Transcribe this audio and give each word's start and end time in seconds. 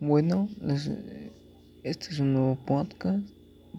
Bueno, 0.00 0.48
este 1.84 2.10
es 2.10 2.18
un 2.18 2.32
nuevo 2.32 2.56
podcast 2.56 3.28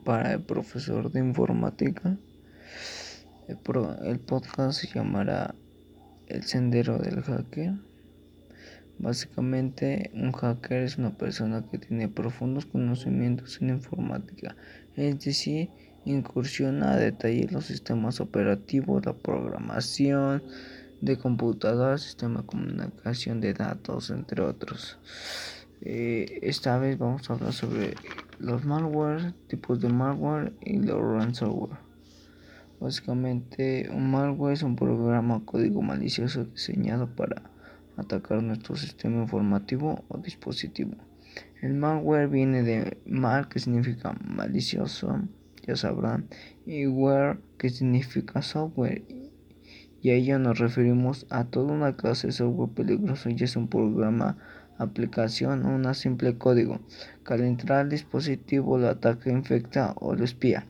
para 0.06 0.32
el 0.32 0.40
profesor 0.40 1.12
de 1.12 1.20
informática. 1.20 2.18
El, 3.50 4.20
podcast 4.20 4.80
se 4.80 4.88
llamará 4.88 5.56
El 6.28 6.44
Sendero 6.44 7.00
del 7.00 7.22
Hacker. 7.22 7.74
Básicamente, 8.98 10.10
un 10.14 10.32
hacker 10.32 10.84
es 10.84 10.98
una 10.98 11.18
persona 11.18 11.66
que 11.70 11.80
tiene 11.80 12.08
profundos 12.08 12.66
conocimientos 12.66 13.62
en 13.62 13.72
informática, 13.72 14.56
es 14.96 15.20
decir, 15.20 15.70
incursiona 16.06 16.94
a 16.94 16.98
detalle 16.98 17.50
los 17.52 17.66
sistemas 17.66 18.22
operativos, 18.22 19.06
la 19.06 19.14
programación 19.14 20.42
de 21.02 21.18
computadoras, 21.18 22.04
sistema 22.04 22.40
de 22.40 22.48
comunicación 22.48 23.42
de 23.42 23.54
datos, 23.54 24.12
entre 24.12 24.42
otros. 24.42 24.98
Eh, 25.88 26.40
esta 26.42 26.80
vez 26.80 26.98
vamos 26.98 27.30
a 27.30 27.34
hablar 27.34 27.54
sobre 27.54 27.94
los 28.40 28.66
malware, 28.66 29.34
tipos 29.46 29.80
de 29.80 29.90
malware 29.90 30.52
y 30.62 30.80
los 30.80 31.00
ransomware. 31.00 31.78
Básicamente, 32.80 33.88
un 33.94 34.10
malware 34.10 34.54
es 34.54 34.64
un 34.64 34.76
programa 34.76 35.46
código 35.46 35.84
malicioso 35.84 36.46
diseñado 36.46 37.16
para 37.16 37.44
atacar 37.98 38.42
nuestro 38.42 38.76
sistema 38.76 39.22
informativo 39.22 40.04
o 40.08 40.18
dispositivo. 40.18 40.96
El 41.62 41.76
malware 41.76 42.30
viene 42.30 42.64
de 42.64 42.98
mal, 43.06 43.48
que 43.48 43.60
significa 43.60 44.16
malicioso, 44.26 45.22
ya 45.68 45.76
sabrán, 45.76 46.30
y 46.66 46.88
ware, 46.88 47.38
que 47.60 47.70
significa 47.70 48.42
software. 48.42 49.04
Y 50.02 50.10
a 50.10 50.16
ello 50.16 50.40
nos 50.40 50.58
referimos 50.58 51.28
a 51.30 51.46
toda 51.46 51.74
una 51.74 51.96
clase 51.96 52.28
de 52.28 52.34
software 52.34 52.72
peligroso, 52.72 53.30
ya 53.30 53.46
es 53.46 53.56
un 53.56 53.68
programa 53.68 54.38
aplicación 54.78 55.66
una 55.66 55.94
simple 55.94 56.38
código 56.38 56.80
que 57.26 57.34
al 57.34 57.90
dispositivo 57.90 58.78
lo 58.78 58.90
ataca, 58.90 59.32
infecta 59.32 59.94
o 60.00 60.16
lo 60.16 60.24
espía. 60.24 60.68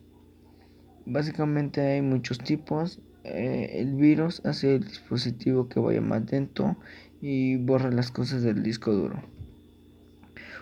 Básicamente 1.06 1.82
hay 1.82 2.02
muchos 2.02 2.40
tipos. 2.40 3.00
Eh, 3.24 3.80
el 3.80 3.96
virus 3.96 4.42
hace 4.46 4.76
el 4.76 4.84
dispositivo 4.84 5.68
que 5.68 5.80
vaya 5.80 6.02
más 6.02 6.32
lento 6.32 6.76
y 7.22 7.58
borra 7.58 7.92
las 7.92 8.12
cosas 8.12 8.44
del 8.44 8.64
disco 8.64 8.92
duro. 8.92 9.22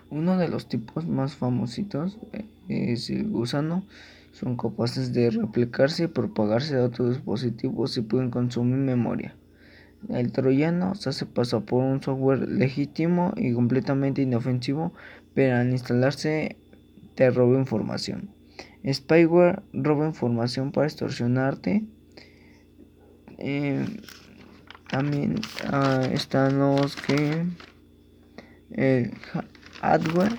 Uno 0.09 0.38
de 0.38 0.47
los 0.47 0.67
tipos 0.67 1.07
más 1.07 1.35
famositos 1.35 2.19
eh, 2.33 2.45
es 2.67 3.09
el 3.09 3.30
gusano. 3.30 3.85
Son 4.31 4.57
capaces 4.57 5.13
de 5.13 5.30
replicarse 5.30 6.05
y 6.05 6.07
propagarse 6.07 6.78
a 6.78 6.85
otros 6.85 7.16
dispositivos 7.16 7.97
y 7.97 8.02
pueden 8.02 8.31
consumir 8.31 8.78
memoria. 8.78 9.35
El 10.09 10.31
troyano 10.31 10.95
se 10.95 11.09
hace 11.09 11.25
pasar 11.25 11.63
por 11.63 11.83
un 11.83 12.01
software 12.01 12.47
legítimo 12.47 13.33
y 13.35 13.53
completamente 13.53 14.21
inofensivo, 14.21 14.93
pero 15.33 15.57
al 15.57 15.71
instalarse 15.71 16.57
te 17.15 17.29
roba 17.29 17.57
información. 17.57 18.29
Spyware 18.85 19.61
roba 19.71 20.07
información 20.07 20.71
para 20.71 20.87
extorsionarte. 20.87 21.83
Eh, 23.37 23.85
también 24.89 25.35
ah, 25.71 26.07
están 26.11 26.59
los 26.59 26.95
que 26.95 27.45
el 28.71 29.11
adware 29.81 30.38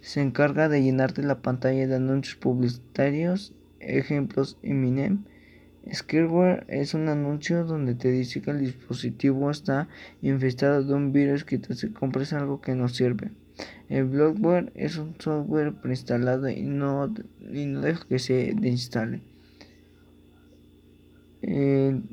se 0.00 0.20
encarga 0.20 0.68
de 0.68 0.82
llenarte 0.82 1.22
la 1.22 1.42
pantalla 1.42 1.86
de 1.86 1.94
anuncios 1.94 2.36
publicitarios. 2.36 3.54
Ejemplos 3.78 4.58
Eminem 4.62 5.24
Scareware 5.90 6.64
es 6.68 6.94
un 6.94 7.08
anuncio 7.08 7.64
donde 7.64 7.94
te 7.94 8.10
dice 8.10 8.40
que 8.40 8.50
el 8.52 8.60
dispositivo 8.60 9.50
está 9.50 9.88
infestado 10.20 10.84
de 10.84 10.94
un 10.94 11.12
virus 11.12 11.44
que 11.44 11.58
te 11.58 11.92
compres 11.92 12.32
algo 12.32 12.60
que 12.60 12.74
no 12.74 12.88
sirve. 12.88 13.32
El 13.88 14.04
bloatware 14.04 14.72
es 14.74 14.96
un 14.96 15.16
software 15.18 15.74
preinstalado 15.74 16.48
y 16.48 16.62
no, 16.62 17.12
y 17.40 17.66
no 17.66 17.80
deja 17.80 18.06
que 18.08 18.18
se 18.18 18.54
instale. 18.62 19.22
El, 21.42 22.04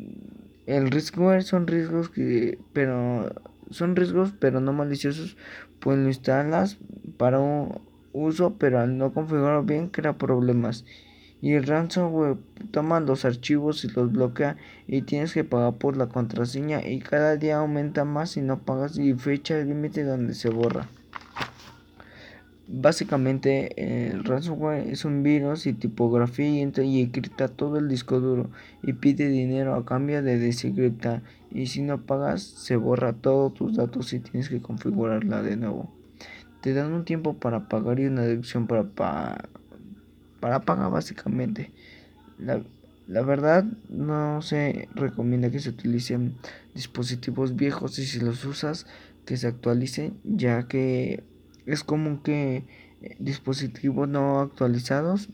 el 0.65 0.89
riskware 0.89 1.43
son 1.43 1.67
riesgos 1.67 2.09
que 2.09 2.57
pero 2.73 3.31
son 3.69 3.95
riesgos 3.95 4.33
pero 4.39 4.59
no 4.59 4.73
maliciosos, 4.73 5.37
pues 5.79 5.99
lo 5.99 6.07
instalas 6.07 6.79
para 7.17 7.39
un 7.39 7.79
uso, 8.11 8.55
pero 8.57 8.79
al 8.79 8.97
no 8.97 9.13
configurarlo 9.13 9.63
bien 9.63 9.89
crea 9.89 10.17
problemas 10.17 10.85
y 11.41 11.53
el 11.53 11.65
ransomware 11.65 12.37
toma 12.71 12.99
los 12.99 13.25
archivos 13.25 13.85
y 13.85 13.89
los 13.89 14.11
bloquea 14.11 14.57
y 14.87 15.03
tienes 15.03 15.33
que 15.33 15.43
pagar 15.43 15.75
por 15.75 15.95
la 15.95 16.07
contraseña 16.07 16.85
y 16.85 16.99
cada 16.99 17.37
día 17.37 17.57
aumenta 17.57 18.05
más 18.05 18.31
si 18.31 18.41
no 18.41 18.59
pagas 18.59 18.97
y 18.97 19.13
fecha 19.13 19.57
límite 19.57 20.03
donde 20.03 20.33
se 20.33 20.49
borra. 20.49 20.87
Básicamente 22.71 24.11
el 24.11 24.23
ransomware 24.23 24.87
es 24.89 25.03
un 25.03 25.23
virus 25.23 25.65
y 25.65 25.73
tipografía 25.73 26.47
y 26.49 26.59
entra 26.59 26.83
y 26.83 27.01
encripta 27.01 27.47
todo 27.47 27.79
el 27.79 27.87
disco 27.87 28.19
duro 28.19 28.51
y 28.83 28.93
pide 28.93 29.27
dinero 29.27 29.73
a 29.73 29.85
cambio 29.85 30.21
de 30.21 30.37
desencriptar 30.37 31.23
y 31.49 31.65
si 31.65 31.81
no 31.81 32.05
pagas 32.05 32.43
se 32.43 32.75
borra 32.75 33.13
todos 33.13 33.55
tus 33.55 33.75
datos 33.75 34.13
y 34.13 34.19
tienes 34.19 34.49
que 34.49 34.61
configurarla 34.61 35.41
de 35.41 35.57
nuevo. 35.57 35.91
Te 36.61 36.73
dan 36.73 36.91
un 36.91 37.05
tiempo 37.05 37.35
para 37.35 37.69
pagar 37.69 37.99
y 38.01 38.05
una 38.05 38.21
deducción 38.21 38.67
para, 38.67 38.83
para 38.83 39.49
para 40.39 40.61
pagar 40.61 40.91
básicamente. 40.91 41.71
La, 42.37 42.61
la, 43.07 43.21
verdad 43.21 43.65
no 43.89 44.41
se 44.41 44.87
recomienda 44.95 45.51
que 45.51 45.59
se 45.59 45.69
utilicen 45.69 46.35
dispositivos 46.73 47.55
viejos 47.55 47.99
y 47.99 48.05
si 48.05 48.19
los 48.19 48.45
usas 48.45 48.85
que 49.25 49.37
se 49.37 49.47
actualicen 49.47 50.19
ya 50.23 50.67
que 50.67 51.23
es 51.65 51.83
común 51.83 52.19
que 52.23 52.65
eh, 53.01 53.15
dispositivos 53.19 54.07
no 54.07 54.39
actualizados 54.39 55.29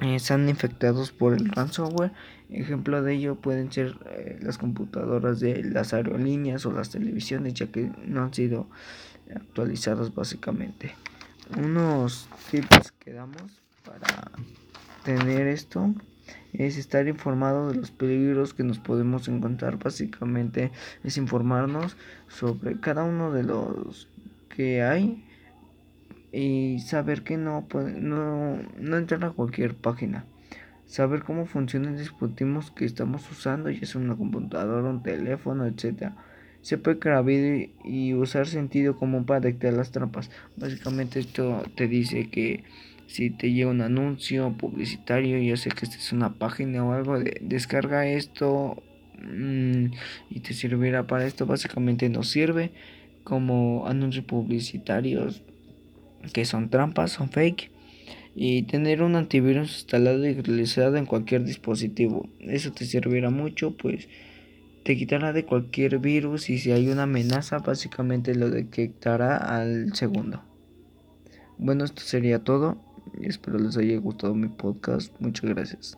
eh, 0.00 0.18
sean 0.18 0.48
infectados 0.48 1.12
por 1.12 1.34
el 1.34 1.48
ransomware. 1.48 2.12
Ejemplo 2.50 3.02
de 3.02 3.14
ello 3.14 3.36
pueden 3.36 3.72
ser 3.72 3.96
eh, 4.06 4.38
las 4.42 4.58
computadoras 4.58 5.40
de 5.40 5.64
las 5.64 5.94
aerolíneas 5.94 6.66
o 6.66 6.72
las 6.72 6.90
televisiones 6.90 7.54
ya 7.54 7.66
que 7.66 7.90
no 8.06 8.22
han 8.22 8.34
sido 8.34 8.68
actualizadas 9.34 10.14
básicamente. 10.14 10.94
Unos 11.56 12.28
tips 12.50 12.92
que 12.92 13.12
damos 13.12 13.62
para 13.84 14.30
tener 15.04 15.46
esto 15.46 15.94
es 16.52 16.76
estar 16.76 17.08
informado 17.08 17.70
de 17.70 17.76
los 17.76 17.90
peligros 17.90 18.54
que 18.54 18.62
nos 18.62 18.78
podemos 18.78 19.28
encontrar. 19.28 19.78
Básicamente 19.78 20.70
es 21.02 21.16
informarnos 21.16 21.96
sobre 22.28 22.78
cada 22.78 23.04
uno 23.04 23.32
de 23.32 23.42
los 23.42 24.08
que 24.48 24.82
hay 24.82 25.24
y 26.30 26.78
saber 26.80 27.22
que 27.22 27.36
no, 27.36 27.66
no, 27.96 28.58
no 28.78 28.96
entrar 28.96 29.24
a 29.24 29.30
cualquier 29.30 29.74
página. 29.74 30.24
Saber 30.86 31.22
cómo 31.22 31.46
funcionan 31.46 31.92
los 31.92 32.00
dispositivos 32.00 32.70
que 32.70 32.84
estamos 32.84 33.30
usando, 33.30 33.70
ya 33.70 33.86
sea 33.86 34.00
una 34.00 34.16
computadora, 34.16 34.90
un 34.90 35.02
teléfono, 35.02 35.66
etcétera. 35.66 36.16
Se 36.60 36.78
puede 36.78 36.98
crear 36.98 37.24
y 37.28 38.14
usar 38.14 38.46
sentido 38.46 38.96
común 38.96 39.24
para 39.24 39.40
detectar 39.40 39.72
las 39.72 39.90
trampas. 39.90 40.30
Básicamente 40.56 41.18
esto 41.18 41.64
te 41.74 41.88
dice 41.88 42.28
que 42.30 42.64
si 43.12 43.28
te 43.30 43.52
llega 43.52 43.70
un 43.70 43.82
anuncio 43.82 44.56
publicitario, 44.56 45.38
yo 45.38 45.56
sé 45.56 45.68
que 45.70 45.84
esta 45.84 45.96
es 45.96 46.12
una 46.12 46.34
página 46.34 46.82
o 46.82 46.92
algo, 46.92 47.18
de, 47.18 47.38
descarga 47.42 48.06
esto 48.06 48.82
mm, 49.22 49.86
y 50.30 50.40
te 50.40 50.54
servirá 50.54 51.06
para 51.06 51.26
esto. 51.26 51.44
Básicamente 51.44 52.08
nos 52.08 52.30
sirve 52.30 52.70
como 53.22 53.86
anuncios 53.86 54.24
publicitarios 54.24 55.42
que 56.32 56.46
son 56.46 56.70
trampas, 56.70 57.12
son 57.12 57.28
fake. 57.28 57.70
Y 58.34 58.62
tener 58.62 59.02
un 59.02 59.14
antivirus 59.14 59.74
instalado 59.74 60.24
y 60.26 60.32
realizado 60.32 60.96
en 60.96 61.04
cualquier 61.04 61.44
dispositivo. 61.44 62.30
Eso 62.40 62.72
te 62.72 62.86
servirá 62.86 63.28
mucho, 63.28 63.76
pues 63.76 64.08
te 64.84 64.96
quitará 64.96 65.34
de 65.34 65.44
cualquier 65.44 65.98
virus 65.98 66.48
y 66.48 66.58
si 66.58 66.72
hay 66.72 66.88
una 66.88 67.02
amenaza, 67.02 67.58
básicamente 67.58 68.34
lo 68.34 68.48
detectará 68.48 69.36
al 69.36 69.94
segundo. 69.94 70.42
Bueno, 71.58 71.84
esto 71.84 72.00
sería 72.00 72.38
todo. 72.38 72.91
Espero 73.20 73.58
les 73.58 73.76
haya 73.76 73.98
gustado 73.98 74.34
mi 74.34 74.48
podcast. 74.48 75.14
Muchas 75.20 75.50
gracias. 75.50 75.96